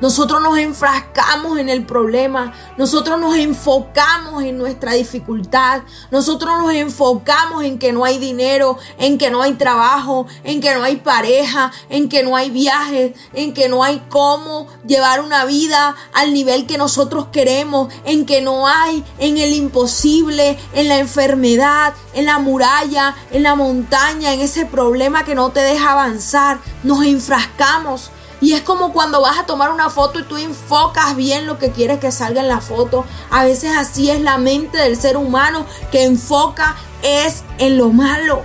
[0.00, 7.64] nosotros nos enfrascamos en el problema, nosotros nos enfocamos en nuestra dificultad, nosotros nos enfocamos
[7.64, 11.72] en que no hay dinero, en que no hay trabajo, en que no hay pareja,
[11.88, 16.66] en que no hay viajes, en que no hay cómo llevar una vida al nivel
[16.66, 22.38] que nosotros queremos, en que no hay en el imposible, en la enfermedad, en la
[22.38, 26.58] muralla, en la montaña, en ese problema que no te deja avanzar.
[26.82, 28.10] Nos enfrascamos.
[28.40, 31.70] Y es como cuando vas a tomar una foto y tú enfocas bien lo que
[31.70, 33.04] quieres que salga en la foto.
[33.30, 38.42] A veces así es la mente del ser humano que enfoca es en lo malo.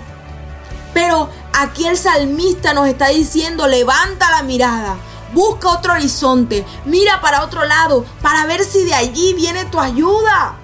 [0.93, 4.97] Pero aquí el salmista nos está diciendo, levanta la mirada,
[5.33, 10.57] busca otro horizonte, mira para otro lado para ver si de allí viene tu ayuda.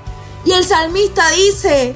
[0.46, 1.96] Y el salmista dice,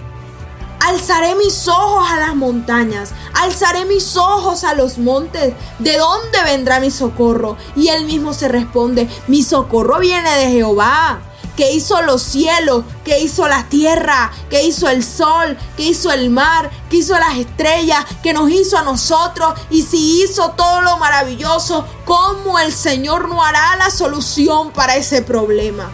[0.88, 5.54] Alzaré mis ojos a las montañas, alzaré mis ojos a los montes.
[5.80, 7.58] ¿De dónde vendrá mi socorro?
[7.76, 11.22] Y él mismo se responde, mi socorro viene de Jehová
[11.56, 16.30] que hizo los cielos, que hizo la tierra, que hizo el sol, que hizo el
[16.30, 19.54] mar, que hizo las estrellas, que nos hizo a nosotros.
[19.70, 25.22] Y si hizo todo lo maravilloso, ¿cómo el Señor no hará la solución para ese
[25.22, 25.92] problema?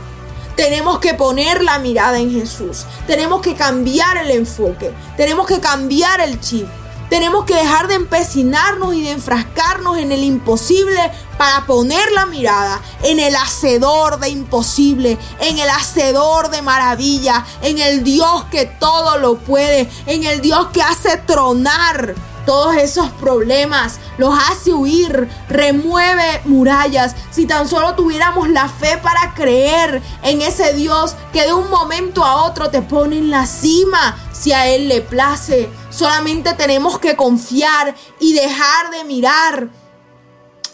[0.57, 2.85] Tenemos que poner la mirada en Jesús.
[3.05, 4.91] Tenemos que cambiar el enfoque.
[5.15, 6.67] Tenemos que cambiar el chip.
[7.11, 10.99] Tenemos que dejar de empecinarnos y de enfrascarnos en el imposible
[11.37, 17.77] para poner la mirada en el hacedor de imposible, en el hacedor de maravilla, en
[17.77, 22.15] el Dios que todo lo puede, en el Dios que hace tronar
[22.47, 27.13] todos esos problemas, los hace huir, remueve murallas.
[27.29, 32.23] Si tan solo tuviéramos la fe para creer en ese Dios que de un momento
[32.23, 35.67] a otro te pone en la cima, si a Él le place.
[35.89, 39.69] Solamente tenemos que confiar y dejar de mirar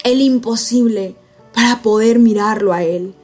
[0.03, 1.15] el imposible
[1.55, 3.15] para poder mirarlo a Él.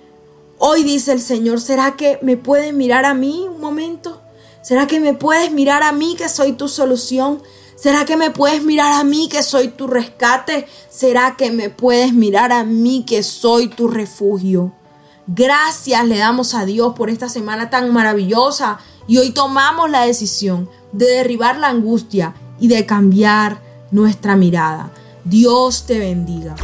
[0.57, 4.23] Hoy dice el Señor, ¿será que me puedes mirar a mí un momento?
[4.63, 7.43] ¿Será que me puedes mirar a mí que soy tu solución?
[7.81, 10.67] ¿Será que me puedes mirar a mí que soy tu rescate?
[10.89, 14.73] ¿Será que me puedes mirar a mí que soy tu refugio?
[15.27, 20.69] Gracias le damos a Dios por esta semana tan maravillosa y hoy tomamos la decisión
[20.91, 23.61] de derribar la angustia y de cambiar
[23.91, 24.91] nuestra mirada.
[25.23, 26.55] Dios te bendiga.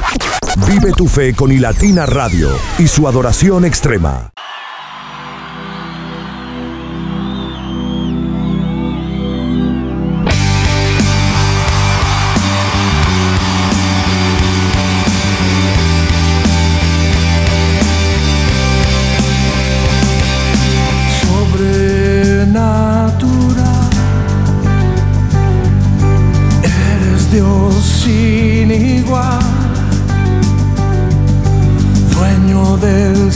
[0.67, 4.31] Vive tu fe con Ilatina Radio y su adoración extrema.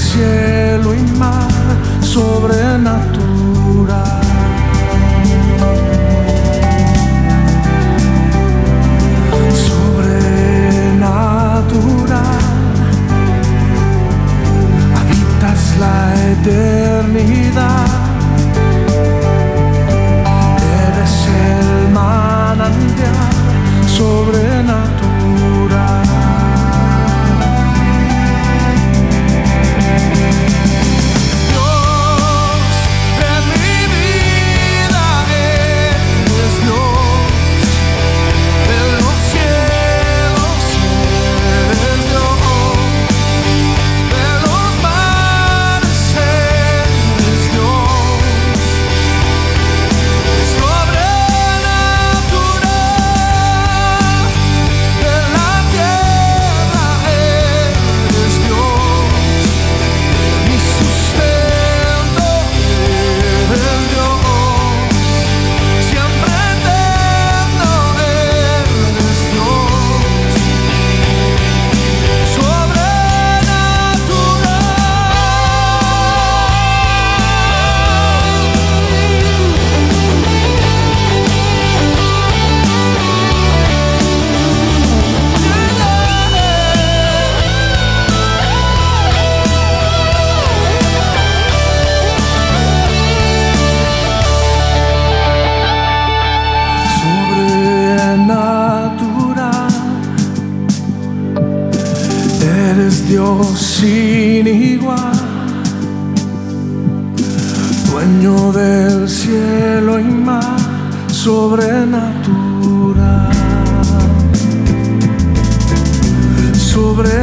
[0.09, 1.47] Cielo y mar,
[2.01, 3.18] sobrenatural.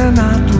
[0.07, 0.56] Sobrenatural.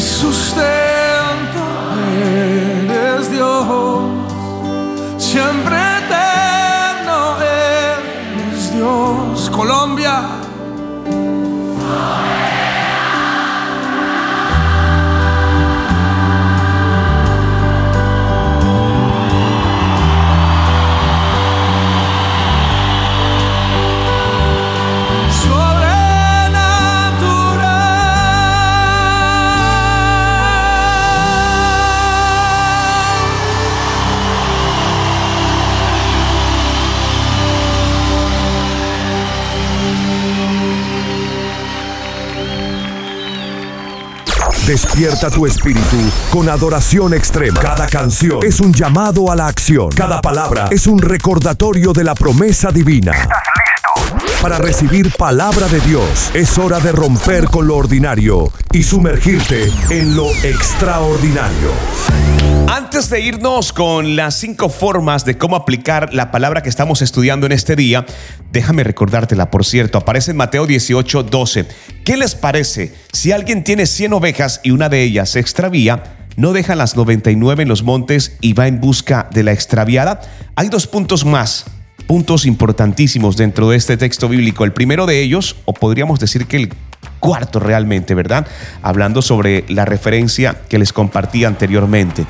[0.00, 0.89] Mi
[44.70, 45.96] Despierta tu espíritu
[46.30, 47.58] con adoración extrema.
[47.58, 49.88] Cada canción es un llamado a la acción.
[49.88, 53.10] Cada palabra es un recordatorio de la promesa divina.
[54.42, 60.16] Para recibir palabra de Dios es hora de romper con lo ordinario y sumergirte en
[60.16, 61.70] lo extraordinario.
[62.66, 67.44] Antes de irnos con las cinco formas de cómo aplicar la palabra que estamos estudiando
[67.44, 68.06] en este día,
[68.50, 71.66] déjame recordártela, por cierto, aparece en Mateo 18, 12.
[72.06, 76.16] ¿Qué les parece si alguien tiene 100 ovejas y una de ellas se extravía?
[76.36, 80.22] ¿No deja las 99 en los montes y va en busca de la extraviada?
[80.56, 81.66] Hay dos puntos más
[82.10, 84.64] puntos importantísimos dentro de este texto bíblico.
[84.64, 86.74] El primero de ellos, o podríamos decir que el
[87.20, 88.48] cuarto realmente, ¿verdad?
[88.82, 92.26] Hablando sobre la referencia que les compartí anteriormente.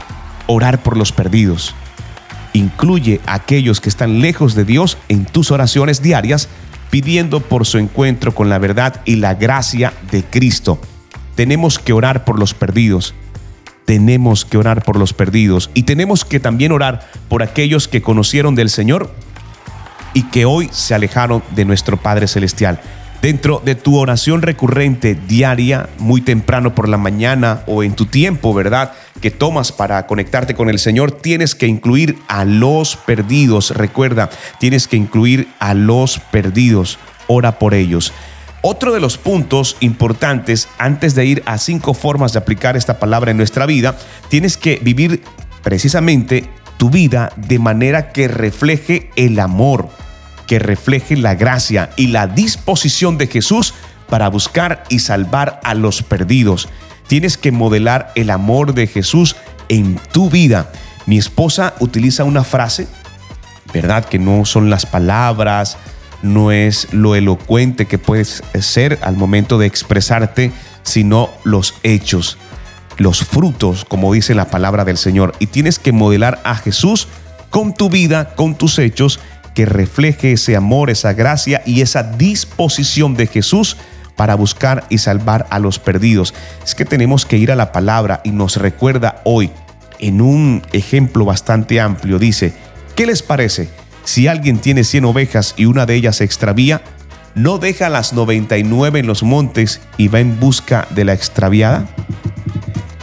[0.49, 1.75] Orar por los perdidos.
[2.53, 6.51] Incluye a aquellos que están lejos de Dios en tus oraciones diarias,
[6.91, 10.79] pidiendo por su encuentro con la verdad y la gracia de Cristo.
[11.37, 13.15] Tenemos que orar por los perdidos.
[13.87, 18.55] Tenemos que orar por los perdidos y tenemos que también orar por aquellos que conocieron
[18.55, 19.11] del Señor
[20.15, 22.81] y que hoy se alejaron de nuestro Padre Celestial.
[23.23, 28.55] Dentro de tu oración recurrente diaria, muy temprano por la mañana o en tu tiempo,
[28.55, 28.93] ¿verdad?
[29.21, 33.73] Que tomas para conectarte con el Señor, tienes que incluir a los perdidos.
[33.73, 36.99] Recuerda, tienes que incluir a los perdidos.
[37.27, 38.15] Ora por ellos.
[38.63, 43.31] Otro de los puntos importantes antes de ir a cinco formas de aplicar esta palabra
[43.31, 43.99] en nuestra vida,
[44.29, 45.23] tienes que vivir
[45.63, 46.49] precisamente
[46.81, 49.91] tu vida de manera que refleje el amor,
[50.47, 53.75] que refleje la gracia y la disposición de Jesús
[54.09, 56.71] para buscar y salvar a los perdidos.
[57.07, 59.37] Tienes que modelar el amor de Jesús
[59.69, 60.73] en tu vida.
[61.05, 62.89] Mi esposa utiliza una frase,
[63.75, 64.07] ¿verdad?
[64.07, 65.77] Que no son las palabras,
[66.23, 70.51] no es lo elocuente que puedes ser al momento de expresarte,
[70.83, 72.39] sino los hechos,
[73.01, 75.33] los frutos, como dice la palabra del Señor.
[75.39, 77.09] Y tienes que modelar a Jesús
[77.49, 79.21] con tu vida, con tus hechos,
[79.55, 83.79] que refleje ese amor, esa gracia y esa disposición de Jesús
[84.17, 86.35] para buscar y salvar a los perdidos.
[86.63, 89.51] Es que tenemos que ir a la palabra y nos recuerda hoy
[89.99, 92.19] en un ejemplo bastante amplio.
[92.19, 92.53] Dice,
[92.97, 93.71] ¿qué les parece?
[94.05, 96.83] Si alguien tiene 100 ovejas y una de ellas se extravía,
[97.35, 101.89] ¿no deja las 99 en los montes y va en busca de la extraviada?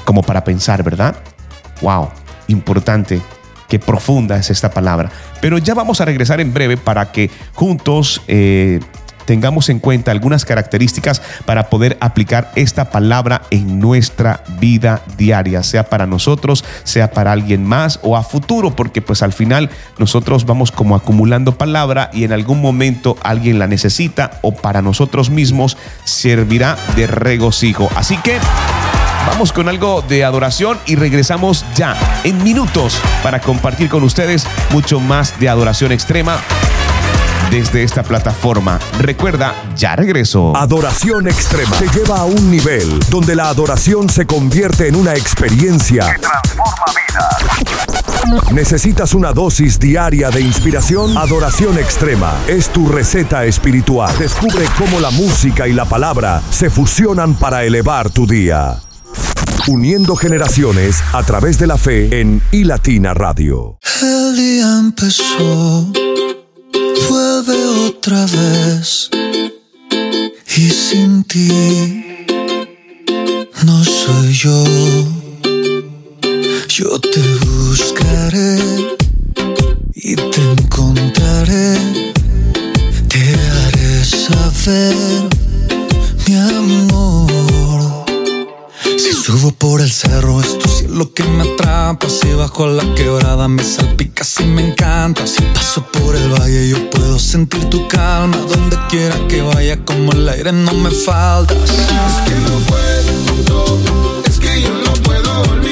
[0.07, 1.17] Como para pensar, ¿verdad?
[1.81, 2.07] Wow,
[2.47, 3.21] importante,
[3.67, 5.11] qué profunda es esta palabra.
[5.41, 8.79] Pero ya vamos a regresar en breve para que juntos eh,
[9.25, 15.89] tengamos en cuenta algunas características para poder aplicar esta palabra en nuestra vida diaria, sea
[15.89, 20.71] para nosotros, sea para alguien más o a futuro, porque pues al final nosotros vamos
[20.71, 26.77] como acumulando palabra y en algún momento alguien la necesita o para nosotros mismos servirá
[26.95, 27.89] de regocijo.
[27.97, 28.37] Así que...
[29.27, 34.99] Vamos con algo de adoración y regresamos ya en minutos para compartir con ustedes mucho
[35.01, 36.39] más de adoración extrema
[37.51, 38.79] desde esta plataforma.
[38.99, 40.55] Recuerda, ya regreso.
[40.55, 46.13] Adoración extrema te lleva a un nivel donde la adoración se convierte en una experiencia
[46.13, 48.51] que transforma vidas.
[48.51, 51.17] ¿Necesitas una dosis diaria de inspiración?
[51.17, 54.17] Adoración extrema es tu receta espiritual.
[54.17, 58.77] Descubre cómo la música y la palabra se fusionan para elevar tu día.
[59.67, 63.79] Uniendo generaciones a través de la fe en iLatina Radio.
[64.01, 65.91] El día empezó,
[67.09, 69.09] vuelve otra vez.
[70.55, 72.25] Y sin ti
[73.63, 74.63] no soy yo.
[76.69, 78.59] Yo te buscaré
[79.93, 81.77] y te encontraré.
[83.07, 84.95] Te haré saber,
[86.27, 87.06] mi amor.
[89.27, 92.07] Subo por el cerro es tu cielo que me atrapa.
[92.09, 95.27] Si bajo la quebrada me salpicas y me encanta.
[95.27, 98.37] Si paso por el valle yo puedo sentir tu calma.
[98.37, 101.57] Donde quiera que vaya como el aire no me faltas.
[101.61, 105.66] Es que no puedo, es que yo no puedo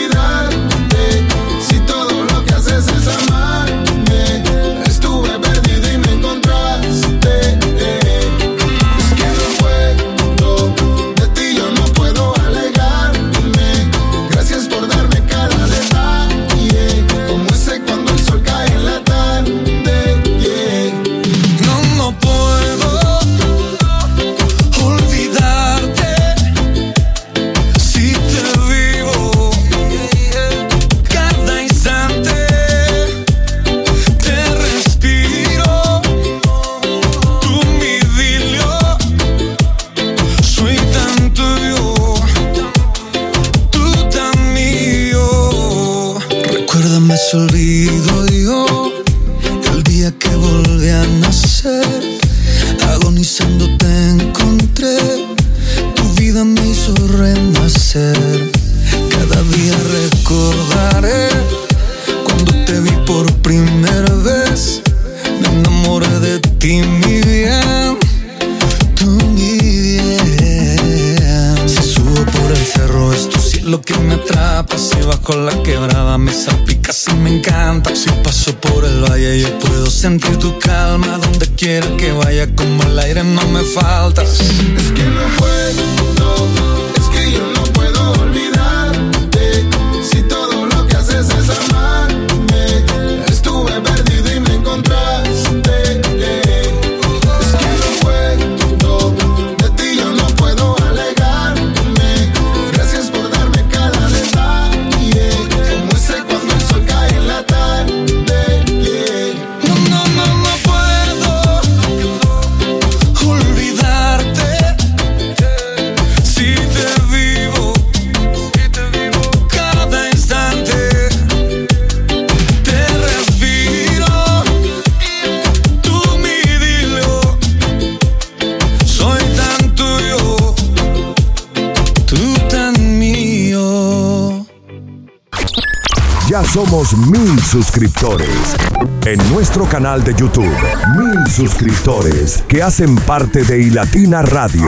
[137.56, 138.58] suscriptores.
[139.06, 140.53] En nuestro canal de YouTube,
[140.97, 144.68] mil suscriptores que hacen parte de iLatina Radio.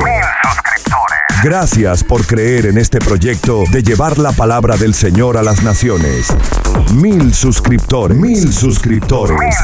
[1.43, 6.33] Gracias por creer en este proyecto de llevar la palabra del Señor a las naciones.
[6.93, 9.57] Mil suscriptores, mil suscriptores.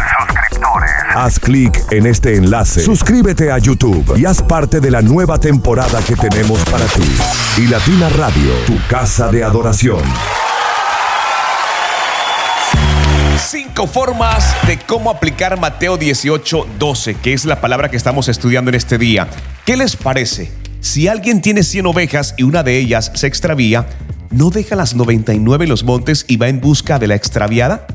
[1.15, 6.01] Haz clic en este enlace, suscríbete a YouTube y haz parte de la nueva temporada
[6.05, 7.15] que tenemos para ti.
[7.57, 10.01] Y Latina Radio, tu casa de adoración.
[13.53, 18.69] Cinco formas de cómo aplicar Mateo 18, 12, que es la palabra que estamos estudiando
[18.69, 19.27] en este día.
[19.63, 20.51] ¿Qué les parece?
[20.79, 23.85] Si alguien tiene 100 ovejas y una de ellas se extravía,
[24.31, 27.85] ¿no deja las 99 en los montes y va en busca de la extraviada?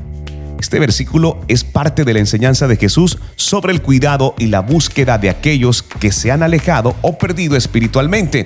[0.61, 5.17] Este versículo es parte de la enseñanza de Jesús sobre el cuidado y la búsqueda
[5.17, 8.45] de aquellos que se han alejado o perdido espiritualmente.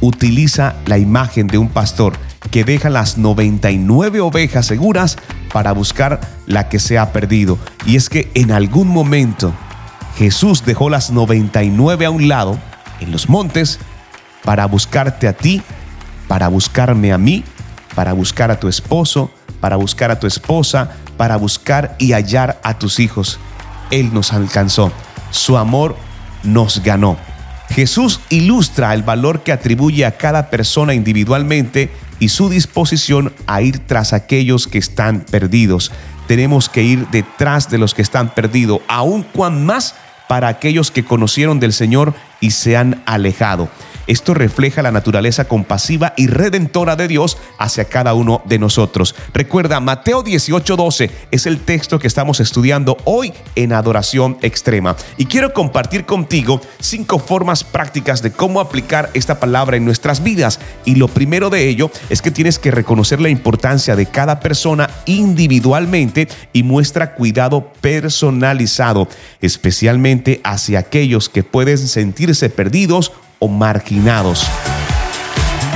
[0.00, 2.14] Utiliza la imagen de un pastor
[2.50, 5.18] que deja las 99 ovejas seguras
[5.52, 7.58] para buscar la que se ha perdido.
[7.86, 9.52] Y es que en algún momento
[10.16, 12.58] Jesús dejó las 99 a un lado
[13.00, 13.78] en los montes
[14.44, 15.62] para buscarte a ti,
[16.26, 17.44] para buscarme a mí,
[17.94, 19.30] para buscar a tu esposo,
[19.60, 23.38] para buscar a tu esposa, para buscar y hallar a tus hijos.
[23.90, 24.92] Él nos alcanzó.
[25.30, 25.96] Su amor
[26.42, 27.16] nos ganó.
[27.70, 33.78] Jesús ilustra el valor que atribuye a cada persona individualmente y su disposición a ir
[33.78, 35.92] tras aquellos que están perdidos.
[36.26, 39.94] Tenemos que ir detrás de los que están perdidos, aun cuan más
[40.28, 43.68] para aquellos que conocieron del Señor y se han alejado.
[44.08, 49.14] Esto refleja la naturaleza compasiva y redentora de Dios hacia cada uno de nosotros.
[49.34, 54.96] Recuerda, Mateo 18:12 es el texto que estamos estudiando hoy en adoración extrema.
[55.18, 60.58] Y quiero compartir contigo cinco formas prácticas de cómo aplicar esta palabra en nuestras vidas.
[60.86, 64.88] Y lo primero de ello es que tienes que reconocer la importancia de cada persona
[65.04, 69.06] individualmente y muestra cuidado personalizado,
[69.42, 74.46] especialmente hacia aquellos que pueden sentirse perdidos o marginados.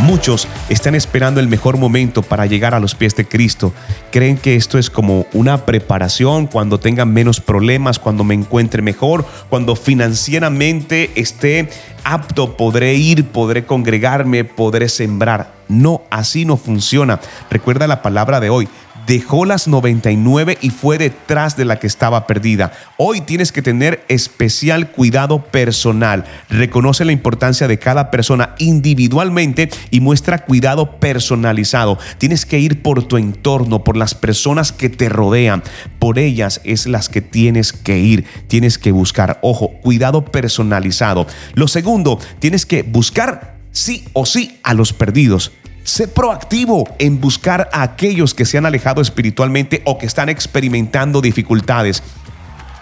[0.03, 3.73] Muchos están esperando el mejor momento para llegar a los pies de Cristo.
[4.11, 9.25] Creen que esto es como una preparación cuando tengan menos problemas, cuando me encuentre mejor,
[9.49, 11.69] cuando financieramente esté
[12.03, 15.53] apto, podré ir, podré congregarme, podré sembrar.
[15.69, 17.21] No, así no funciona.
[17.49, 18.69] Recuerda la palabra de hoy
[19.07, 22.73] dejó las 99 y fue detrás de la que estaba perdida.
[22.97, 26.25] Hoy tienes que tener especial cuidado personal.
[26.49, 31.99] Reconoce la importancia de cada persona individualmente y muestra cuidado personalizado.
[32.19, 35.63] Tienes que ir por tu entorno, por las personas que te rodean.
[35.99, 38.25] Por ellas es las que tienes que ir.
[38.49, 41.27] Tienes que buscar, ojo, cuidado personalizado.
[41.55, 45.53] Lo segundo, tienes que buscar sí o sí a los perdidos.
[45.85, 51.21] Sé proactivo en buscar a aquellos que se han alejado espiritualmente o que están experimentando
[51.21, 52.03] dificultades.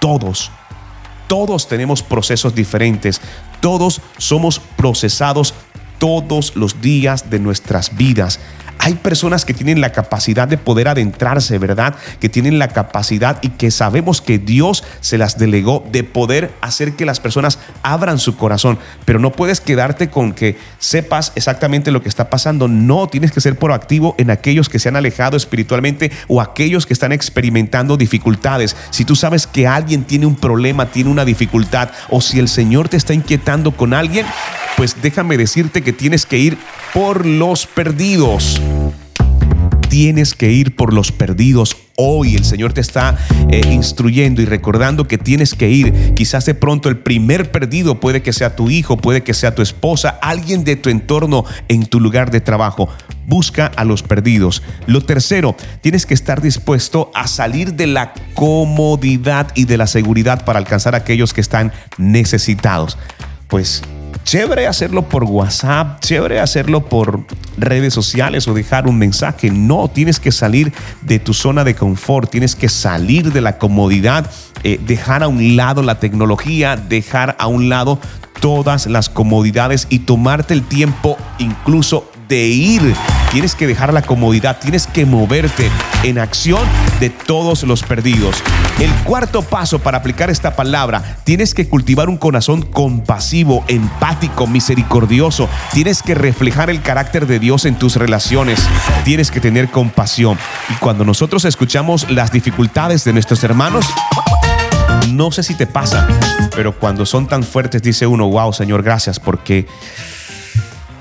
[0.00, 0.50] Todos,
[1.26, 3.20] todos tenemos procesos diferentes.
[3.60, 5.54] Todos somos procesados
[5.98, 8.40] todos los días de nuestras vidas.
[8.82, 11.96] Hay personas que tienen la capacidad de poder adentrarse, ¿verdad?
[12.18, 16.94] Que tienen la capacidad y que sabemos que Dios se las delegó de poder hacer
[16.94, 18.78] que las personas abran su corazón.
[19.04, 22.68] Pero no puedes quedarte con que sepas exactamente lo que está pasando.
[22.68, 26.94] No, tienes que ser proactivo en aquellos que se han alejado espiritualmente o aquellos que
[26.94, 28.76] están experimentando dificultades.
[28.88, 32.88] Si tú sabes que alguien tiene un problema, tiene una dificultad, o si el Señor
[32.88, 34.24] te está inquietando con alguien,
[34.78, 36.56] pues déjame decirte que tienes que ir
[36.94, 38.60] por los perdidos.
[39.90, 42.36] Tienes que ir por los perdidos hoy.
[42.36, 43.18] El Señor te está
[43.50, 46.14] eh, instruyendo y recordando que tienes que ir.
[46.14, 49.62] Quizás de pronto el primer perdido puede que sea tu hijo, puede que sea tu
[49.62, 52.88] esposa, alguien de tu entorno en tu lugar de trabajo.
[53.26, 54.62] Busca a los perdidos.
[54.86, 60.44] Lo tercero, tienes que estar dispuesto a salir de la comodidad y de la seguridad
[60.44, 62.96] para alcanzar a aquellos que están necesitados.
[63.48, 63.82] Pues
[64.24, 67.24] Chévere hacerlo por WhatsApp, chévere hacerlo por
[67.56, 69.50] redes sociales o dejar un mensaje.
[69.50, 74.30] No, tienes que salir de tu zona de confort, tienes que salir de la comodidad,
[74.62, 77.98] eh, dejar a un lado la tecnología, dejar a un lado
[78.40, 82.94] todas las comodidades y tomarte el tiempo incluso de ir.
[83.30, 85.70] Tienes que dejar la comodidad, tienes que moverte
[86.02, 86.60] en acción
[86.98, 88.42] de todos los perdidos.
[88.80, 95.48] El cuarto paso para aplicar esta palabra, tienes que cultivar un corazón compasivo, empático, misericordioso.
[95.72, 98.66] Tienes que reflejar el carácter de Dios en tus relaciones.
[99.04, 100.36] Tienes que tener compasión.
[100.68, 103.86] Y cuando nosotros escuchamos las dificultades de nuestros hermanos,
[105.12, 106.08] no sé si te pasa,
[106.56, 109.68] pero cuando son tan fuertes dice uno, wow, Señor, gracias porque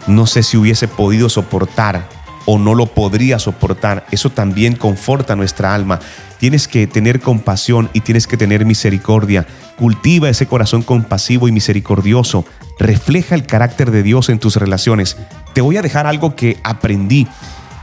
[0.06, 4.06] no sé si hubiese podido soportar o no lo podría soportar.
[4.12, 6.00] Eso también conforta nuestra alma.
[6.40, 9.46] Tienes que tener compasión y tienes que tener misericordia.
[9.78, 12.46] Cultiva ese corazón compasivo y misericordioso.
[12.80, 15.18] Refleja el carácter de Dios en tus relaciones.
[15.54, 17.28] Te voy a dejar algo que aprendí,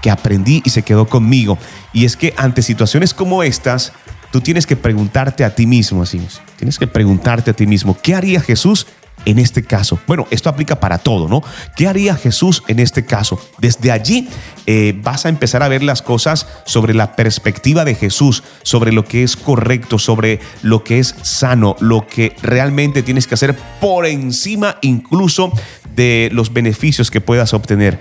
[0.03, 1.59] que aprendí y se quedó conmigo.
[1.93, 3.93] Y es que ante situaciones como estas,
[4.31, 6.21] tú tienes que preguntarte a ti mismo, así,
[6.57, 8.87] tienes que preguntarte a ti mismo, ¿qué haría Jesús
[9.27, 10.01] en este caso?
[10.07, 11.43] Bueno, esto aplica para todo, ¿no?
[11.77, 13.39] ¿Qué haría Jesús en este caso?
[13.59, 14.29] Desde allí
[14.65, 19.05] eh, vas a empezar a ver las cosas sobre la perspectiva de Jesús, sobre lo
[19.05, 24.07] que es correcto, sobre lo que es sano, lo que realmente tienes que hacer por
[24.07, 25.53] encima incluso
[25.95, 27.99] de los beneficios que puedas obtener.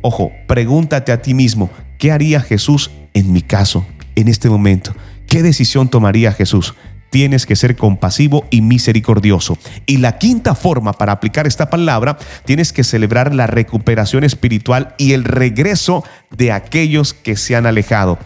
[0.00, 4.94] Ojo, pregúntate a ti mismo, ¿qué haría Jesús en mi caso, en este momento?
[5.26, 6.74] ¿Qué decisión tomaría Jesús?
[7.10, 9.58] Tienes que ser compasivo y misericordioso.
[9.86, 15.12] Y la quinta forma para aplicar esta palabra, tienes que celebrar la recuperación espiritual y
[15.12, 18.18] el regreso de aquellos que se han alejado.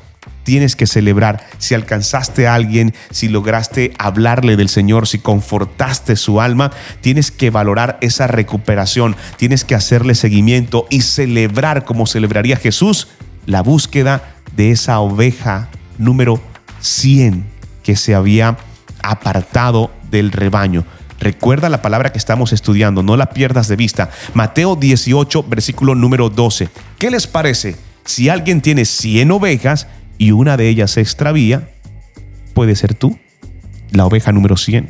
[0.44, 6.40] Tienes que celebrar si alcanzaste a alguien, si lograste hablarle del Señor, si confortaste su
[6.40, 13.08] alma, tienes que valorar esa recuperación, tienes que hacerle seguimiento y celebrar como celebraría Jesús
[13.46, 15.68] la búsqueda de esa oveja
[15.98, 16.40] número
[16.80, 17.44] 100
[17.82, 18.56] que se había
[19.02, 20.84] apartado del rebaño.
[21.20, 24.10] Recuerda la palabra que estamos estudiando, no la pierdas de vista.
[24.34, 26.68] Mateo 18, versículo número 12.
[26.98, 27.76] ¿Qué les parece?
[28.04, 29.86] Si alguien tiene 100 ovejas
[30.18, 31.70] y una de ellas se extravía,
[32.54, 33.18] puede ser tú,
[33.92, 34.88] la oveja número 100.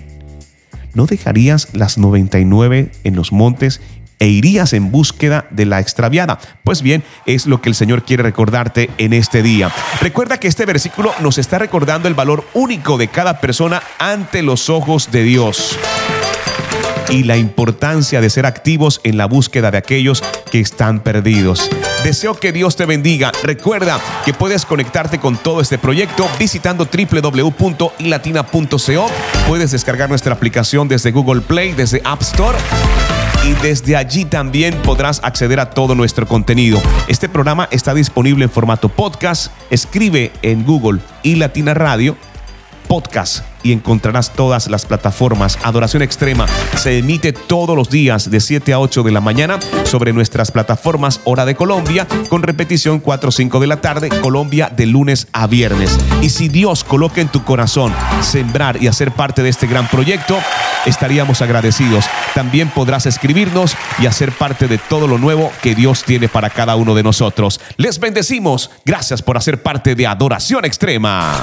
[0.95, 3.81] ¿No dejarías las 99 en los montes
[4.23, 6.39] e irías en búsqueda de la extraviada.
[6.63, 9.73] Pues bien, es lo que el Señor quiere recordarte en este día.
[10.01, 14.71] Recuerda que este versículo nos está recordando el valor único de cada persona ante los
[14.71, 15.77] ojos de Dios
[17.11, 21.69] y la importancia de ser activos en la búsqueda de aquellos que están perdidos.
[22.05, 23.33] Deseo que Dios te bendiga.
[23.43, 29.07] Recuerda que puedes conectarte con todo este proyecto visitando www.ilatina.co.
[29.49, 32.57] Puedes descargar nuestra aplicación desde Google Play, desde App Store
[33.45, 36.81] y desde allí también podrás acceder a todo nuestro contenido.
[37.09, 39.53] Este programa está disponible en formato podcast.
[39.71, 42.17] Escribe en Google y Latina Radio
[42.93, 45.59] podcast y encontrarás todas las plataformas.
[45.63, 46.45] Adoración Extrema
[46.77, 51.21] se emite todos los días de 7 a 8 de la mañana sobre nuestras plataformas
[51.25, 55.47] Hora de Colombia con repetición 4 o 5 de la tarde, Colombia de lunes a
[55.47, 55.99] viernes.
[56.21, 60.39] Y si Dios coloca en tu corazón sembrar y hacer parte de este gran proyecto,
[60.85, 62.05] estaríamos agradecidos.
[62.35, 66.77] También podrás escribirnos y hacer parte de todo lo nuevo que Dios tiene para cada
[66.77, 67.59] uno de nosotros.
[67.79, 68.71] Les bendecimos.
[68.85, 71.43] Gracias por hacer parte de Adoración Extrema.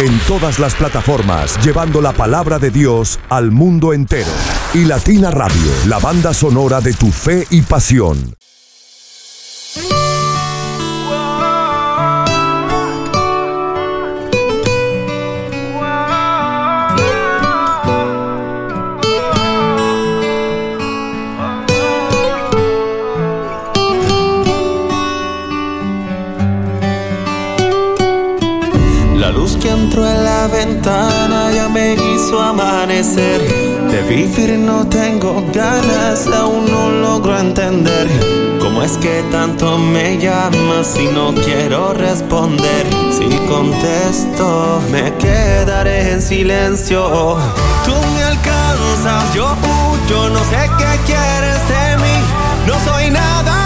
[0.00, 4.30] En todas las plataformas, llevando la palabra de Dios al mundo entero.
[4.72, 8.34] Y Latina Radio, la banda sonora de tu fe y pasión.
[31.72, 33.40] Me hizo amanecer.
[33.90, 38.08] De vivir no tengo ganas, aún no logro entender.
[38.60, 42.86] ¿Cómo es que tanto me llamas si no quiero responder?
[43.10, 47.36] Si contesto, me quedaré en silencio.
[47.84, 52.16] Tú me alcanzas, yo huyo, no sé qué quieres de mí.
[52.66, 53.59] No soy nada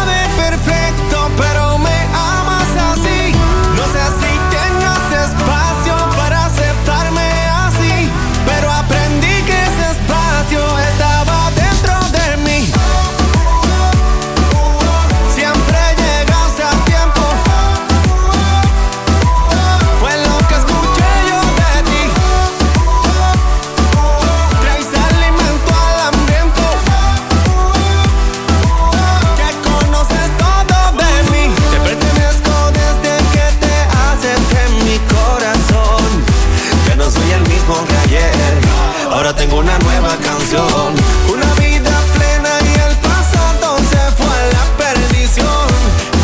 [40.55, 45.67] Una vida plena y el pasado se fue a la perdición.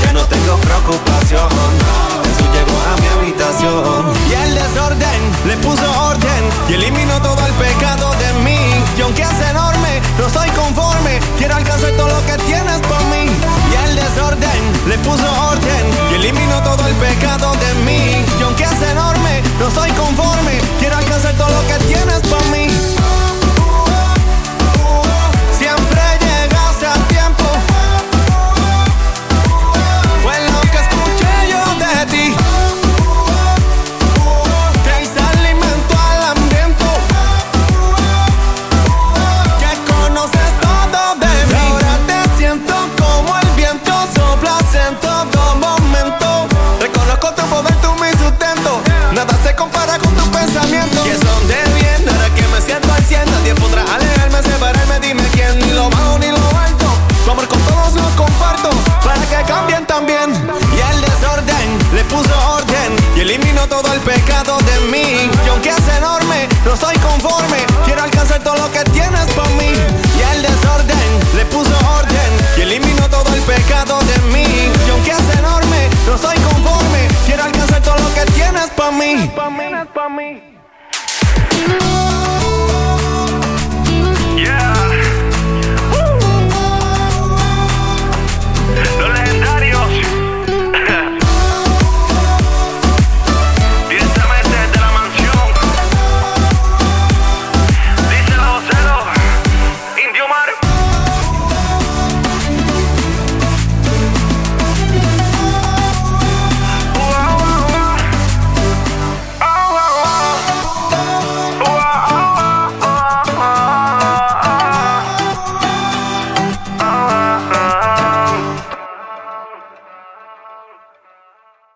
[0.05, 1.49] Ya no tengo preocupación.
[2.23, 4.15] Jesús llegó a mi habitación.
[4.31, 8.61] Y el desorden le puso orden y eliminó todo el pecado de mí.
[8.97, 11.19] Y aunque es enorme, no soy conforme.
[11.37, 13.27] Quiero alcanzar todo lo que tienes por mí.
[13.27, 18.25] Y el desorden le puso orden y eliminó todo el pecado de mí.
[18.39, 20.61] Y aunque es enorme, no soy conforme.
[20.79, 22.70] Quiero alcanzar todo lo que tienes por mí.
[63.31, 65.31] Elimino todo el pecado de mí.
[65.47, 67.59] Y aunque es enorme, no soy conforme.
[67.85, 69.71] Quiero alcanzar todo lo que tienes por mí.
[70.19, 72.31] Y al desorden le puso orden.
[72.59, 74.73] Y elimino todo el pecado de mí.
[74.85, 77.07] Y aunque es enorme, no soy conforme.
[77.25, 79.31] Quiero alcanzar todo lo que tienes por mí.
[79.37, 79.65] Pa mí,
[79.95, 80.30] pa mí.